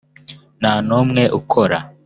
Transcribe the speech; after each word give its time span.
nta 0.59 0.73
n 0.87 0.89
umwe 1.01 1.23
ukora. 1.39 1.77